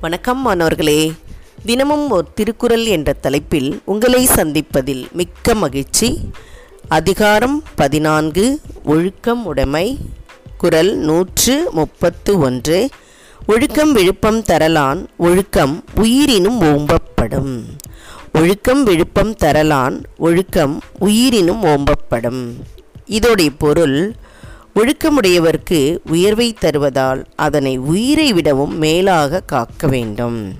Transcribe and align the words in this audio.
வணக்கம் 0.00 0.42
மாணவர்களே. 0.42 1.12
தினமும் 1.64 2.10
ஒரு 2.10 2.26
திருக்குறள் 2.34 2.84
என்ற 2.84 3.12
தலைப்பில் 3.12 3.80
உங்களை 3.84 4.26
சந்திப்பதில் 4.26 5.10
மிக்க 5.12 5.54
மகிழ்ச்சி. 5.54 6.18
அதிகாரம் 6.88 7.62
பதினான்கு 7.74 8.60
ஒழுக்கம் 8.84 9.44
உடைமை 9.44 9.98
குறள் 10.58 10.96
நூற்று 10.96 11.68
முப்பத்து 11.70 12.38
ஒன்று. 12.38 12.88
ஒழுக்கம் 13.46 13.92
விழுப்பம் 13.92 14.42
தரலான் 14.42 15.06
ஒழுக்கம் 15.16 15.84
உயிரினும் 15.94 16.60
ஓம்பப்படும். 16.60 17.62
ஒழுக்கம் 18.34 18.82
விழுப்பம் 18.82 19.34
தரலான் 19.34 20.02
ஒழுக்கம் 20.16 20.80
உயிரினும் 20.98 21.62
ஓம்பப்படும். 21.62 22.44
இதோடைய 23.06 23.48
பொருள் 23.58 24.14
ஒழுக்கமுடையவர்க்கு 24.78 25.78
உயர்வை 26.10 26.46
தருவதால் 26.60 27.20
அதனை 27.36 27.78
உயிரை 27.78 28.32
விடவும் 28.32 28.74
மேலாக 28.78 29.40
காக்க 29.40 29.86
வேண்டும். 29.86 30.54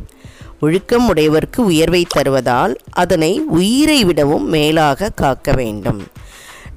ஒழுக்கம் 0.60 1.14
உடையவர்க்கு 1.14 1.56
உயர்வை 1.56 2.06
தருவதால் 2.16 2.74
அதனை 2.92 3.40
உயிரை 3.40 4.04
விடவும் 4.04 4.46
மேலாக 4.48 5.10
காக்க 5.14 5.52
வேண்டும். 5.52 6.00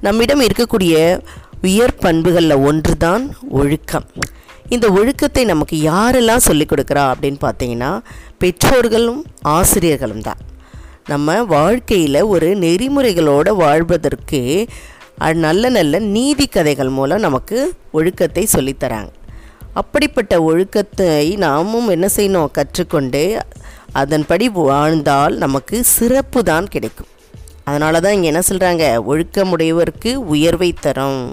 நம்மிடம் 0.02 0.40
இருக்கக்கூடிய 0.40 0.96
உயர் 1.62 1.96
பண்புகளில் 1.96 2.64
ஒன்று 2.64 2.98
தான் 2.98 3.36
ஒழுக்கம். 3.50 4.10
இந்த 4.70 4.88
ஒழுக்கத்தை 4.90 5.46
நமக்கு 5.46 5.78
யாரெல்லாம் 5.92 6.46
சொல்லிக் 6.48 6.72
கொடுக்குறா 6.72 7.06
அப்படின்னு 7.14 7.40
பார்த்தீங்கன்னா 7.42 8.00
பெற்றோர்களும் 8.38 9.24
ஆசிரியர்களும் 9.42 10.22
தான் 10.22 10.42
நம்ம 11.08 11.44
வாழ்க்கையில் 11.44 12.22
ஒரு 12.24 12.50
நெறிமுறைகளோடு 12.56 13.52
வாழ்வதற்கு 13.56 14.68
நல்ல 15.46 15.70
நல்ல 15.70 16.00
நீதி 16.16 16.46
கதைகள் 16.48 16.92
மூலம் 16.98 17.26
நமக்கு 17.26 17.58
ஒழுக்கத்தை 17.98 18.44
சொல்லித்தராங்க. 18.54 19.10
அப்படிப்பட்ட 19.80 20.34
ஒழுக்கத்தை 20.50 21.10
நாமும் 21.46 21.88
என்ன 21.96 22.08
செய்யணும்? 22.16 22.52
கற்றுக்கொண்டு 22.58 23.24
அதன்படி 24.02 24.46
வாழ்ந்தால் 24.60 25.36
நமக்கு 25.44 25.78
சிறப்பு 25.96 26.40
தான் 26.52 26.68
கிடைக்கும். 26.76 27.10
அதனால 27.70 28.00
தான் 28.04 28.16
இங்கே 28.18 28.30
என்ன 28.32 28.44
சொல்கிறாங்க 28.50 28.86
ஒழுக்கமுடையவருக்கு 29.12 30.14
உயர்வை 30.36 30.70
தரும். 30.86 31.24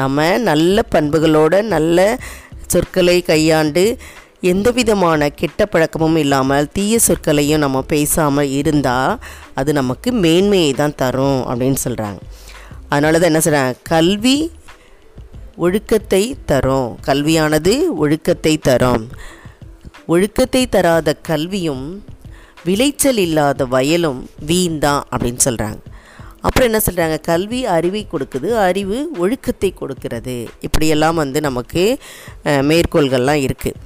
நம்ம 0.00 0.26
நல்ல 0.50 0.84
பண்புகளோட 0.94 1.62
நல்ல 1.74 1.98
சொற்களை 2.72 3.16
கையாண்டு 3.30 3.84
எந்த 4.50 4.68
விதமான 4.76 5.28
கெட்ட 5.40 5.66
பழக்கமும் 5.72 6.16
இல்லாமல் 6.22 6.70
தீய 6.76 6.94
சொற்களையும் 7.08 7.64
நம்ம 7.64 7.80
பேசாமல் 7.92 8.52
இருந்தால் 8.60 9.18
அது 9.60 9.72
நமக்கு 9.80 10.08
மேன்மையை 10.22 10.72
தான் 10.82 10.98
தரும் 11.02 11.40
அப்படின்னு 11.50 11.80
சொல்கிறாங்க 11.86 12.20
அதனால 12.92 13.18
தான் 13.18 13.30
என்ன 13.32 13.42
சொல்கிறாங்க 13.46 13.76
கல்வி 13.92 14.36
ஒழுக்கத்தை 15.64 16.24
தரும். 16.50 16.90
கல்வியானது 17.08 17.72
ஒழுக்கத்தை 18.02 18.54
தரும். 18.68 19.04
ஒழுக்கத்தை 20.14 20.62
தராத 20.74 21.12
கல்வியும் 21.30 21.86
விளைச்சல் 22.68 23.20
இல்லாத 23.26 23.64
வயலும் 23.74 24.20
வீண்தான் 24.48 25.02
அப்படின்னு 25.12 25.42
சொல்கிறாங்க 25.46 25.80
அப்புறம் 26.46 26.68
என்ன 26.68 26.80
சொல்கிறாங்க 26.86 27.16
கல்வி 27.28 27.60
அறிவை 27.74 28.02
கொடுக்குது. 28.12 28.48
அறிவு 28.68 28.96
ஒழுக்கத்தை 29.22 29.70
கொடுக்கிறது. 29.80 30.36
இப்படியெல்லாம் 30.66 31.20
வந்து 31.22 31.38
நமக்கு 31.48 31.82
மேற்கோள்கள்லாம் 32.70 33.42
இருக்குது 33.46 33.80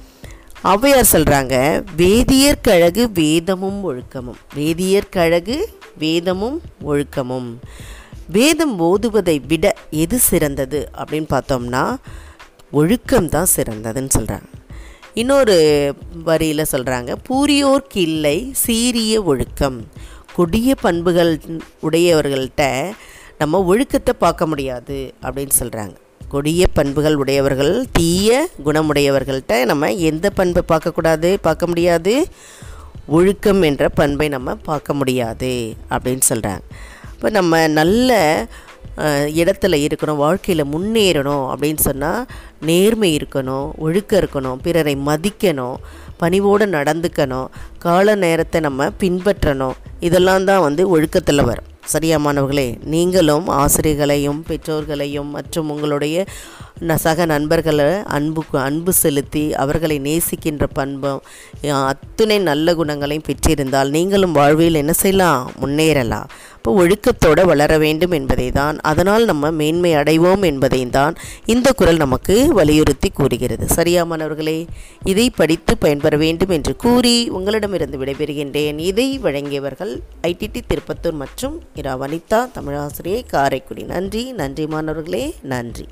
ஔவையார் 0.71 1.11
சொல்கிறாங்க 1.15 1.55
வேதியர் 2.01 2.63
கழகு 2.67 3.03
வேதமும் 3.19 3.79
ஒழுக்கமும். 3.89 4.39
வேதியர் 4.57 5.13
கழகு 5.17 5.57
வேதமும் 6.03 6.57
ஒழுக்கமும். 6.91 7.51
வேதம் 8.29 8.79
ஓதுவதை 8.79 9.41
விட 9.47 9.73
எது 9.91 10.19
சிறந்தது 10.19 10.89
அப்படின்னு 10.97 11.25
பார்த்தோம்னா 11.29 11.95
ஒழுக்கம் 12.71 13.29
தான் 13.29 13.45
சிறந்ததுன்னு 13.55 14.09
சொல்கிறாங்க 14.17 14.41
இன்னொரு 15.13 15.93
வரியில் 16.23 16.65
சொல்கிறாங்க 16.71 17.15
பூரியோர்க்கு 17.29 17.97
இல்லை 17.97 18.53
சீரிய 18.53 19.23
ஒழுக்கம். 19.23 19.87
கொடிய 20.35 20.75
பண்புகள் 20.75 21.41
உடையவர்கள்ட்ட 21.81 22.91
நம்ம 23.37 23.63
ஒழுக்கத்தை 23.63 24.13
பார்க்க 24.13 24.47
முடியாது 24.47 25.13
அப்படின்னு 25.21 25.49
சொல்கிறாங்க 25.59 25.95
கொடிய 26.29 26.67
பண்புகள் 26.67 27.15
உடையவர்கள் 27.15 27.85
தீய 27.91 28.49
குணமுடையவர்கள்ட்ட 28.65 29.65
நம்ம 29.65 29.93
எந்த 29.93 30.29
பண்பை 30.29 30.63
பார்க்கக்கூடாது 30.67 31.37
பார்க்க 31.41 31.67
முடியாது? 31.67 32.27
ஒழுக்கம் 33.07 33.61
என்ற 33.61 33.89
பண்பை 33.89 34.27
நம்ம 34.27 34.55
பார்க்க 34.55 34.93
முடியாது 34.93 35.73
அப்படின்னு 35.89 36.21
சொல்கிறாங்க 36.29 36.61
இப்போ 37.17 37.29
நம்ம 37.37 37.59
நல்ல 37.77 38.11
இடத்துல 39.41 39.75
இருக்கணும் 39.85 40.19
வாழ்க்கையில் 40.23 40.69
முன்னேறணும் 40.73 41.45
அப்படின்னு 41.51 41.81
சொன்னால் 41.87 42.27
நேர்மை 42.67 43.09
இருக்கணும் 43.17 43.67
ஒழுக்கம் 43.85 44.19
இருக்கணும் 44.21 44.59
பிறரை 44.65 44.93
மதிக்கணும் 45.07 45.79
பணிவோடு 46.21 46.65
நடந்துக்கணும் 46.75 47.47
கால 47.85 48.15
நேரத்தை 48.23 48.59
நம்ம 48.67 48.87
பின்பற்றணும். 49.01 49.75
இதெல்லாம் 50.07 50.47
தான் 50.49 50.63
வந்து 50.67 50.83
ஒழுக்கத்தில் 50.95 51.47
வரும். 51.49 51.67
சரியா 51.93 52.17
மாணவர்களே? 52.25 52.67
நீங்களும் 52.93 53.47
ஆசிரியர்களையும் 53.61 54.39
பெற்றோர்களையும் 54.49 55.29
மற்றும் 55.37 55.69
உங்களுடைய 55.73 56.25
சக 57.03 57.25
நண்பர்களை 57.25 57.87
அன்பு 58.03 58.41
அன்பு 58.51 58.93
செலுத்தி 58.93 59.53
அவர்களை 59.53 59.99
நேசிக்கின்ற 59.99 60.65
பண்பும் 60.73 61.21
அத்துணை 61.91 62.39
நல்ல 62.39 62.75
குணங்களையும் 62.75 63.27
பெற்றிருந்தால் 63.29 63.89
நீங்களும் 63.89 64.31
வாழ்வில் 64.31 64.79
என்ன 64.81 64.93
செய்யலாம்? 64.93 65.51
முன்னேறலாம். 65.61 66.29
இப்போ 66.55 66.71
ஒழுக்கத்தோடு 66.83 67.45
வளர 67.45 67.77
வேண்டும் 67.77 68.11
என்பதை 68.11 68.51
தான் 68.51 68.77
அதனால் 68.79 69.25
நம்ம 69.25 69.51
மேன்மை 69.51 69.91
அடைவோம் 69.93 70.43
என்பதை 70.43 70.89
தான் 70.89 71.15
இந்த 71.45 71.71
குரல் 71.71 71.97
நமக்கு 71.97 72.35
வலியுறுத்தி 72.59 73.09
கூறுகிறது. 73.09 73.67
சரியா 73.67 74.03
மாணவர்களே? 74.03 74.65
இதை 75.03 75.29
படித்து 75.29 75.77
பயன்பெற 75.77 76.17
வேண்டும் 76.17 76.49
என்று 76.49 76.75
கூறி 76.75 77.29
உங்களிடமிருந்து 77.29 77.97
விடைபெறுகின்றேன். 78.03 78.77
இதை 78.77 79.19
வழங்கியவர்கள் 79.23 79.93
ஐடிடி 80.23 80.61
திருப்பத்தூர் 80.71 81.19
மற்றும் 81.23 81.61
இரா 81.75 81.95
வனிதா 82.03 82.41
தமிழாசிரியை 82.59 83.25
காரைக்குடி. 83.35 83.83
நன்றி 83.83 84.31
நன்றி 84.31 84.67
மாணவர்களே 84.67 85.33
நன்றி. 85.41 85.87